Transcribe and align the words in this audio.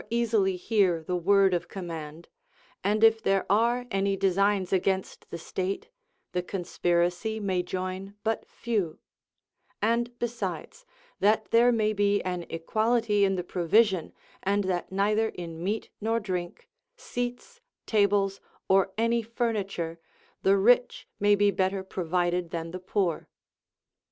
42 0.09 0.15
i 0.15 0.17
easily 0.19 0.55
hear 0.55 1.03
the 1.03 1.15
word 1.15 1.53
of 1.53 1.67
command; 1.67 2.27
and 2.83 3.03
if 3.03 3.21
there 3.21 3.45
are 3.51 3.85
any 3.91 4.17
designs 4.17 4.73
against 4.73 5.29
the 5.29 5.37
state, 5.37 5.91
the 6.31 6.41
conspiracy 6.41 7.39
may 7.39 7.61
join 7.61 8.15
but 8.23 8.47
few; 8.47 8.97
and 9.79 10.17
besides, 10.17 10.87
that 11.19 11.51
there 11.51 11.71
may 11.71 11.93
be 11.93 12.19
an 12.23 12.47
equahty 12.49 13.21
in 13.21 13.35
the 13.35 13.43
provision, 13.43 14.11
and 14.41 14.63
that 14.63 14.91
neither 14.91 15.29
in 15.29 15.63
meat 15.63 15.91
nor 16.01 16.19
drink, 16.19 16.67
seats, 16.97 17.61
tables, 17.85 18.41
or 18.67 18.93
any 18.97 19.21
furniture, 19.21 19.99
the 20.41 20.57
rich 20.57 21.07
may 21.19 21.35
be 21.35 21.51
better 21.51 21.83
provided 21.83 22.49
than 22.49 22.71
the 22.71 22.79
poor. 22.79 23.27